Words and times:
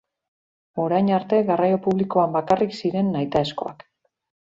Orain 0.83 1.11
arte 1.17 1.41
garraio 1.51 1.79
publikoan 1.85 2.35
bakarrik 2.39 2.77
ziren 2.81 3.17
nahitaezkoak. 3.19 3.91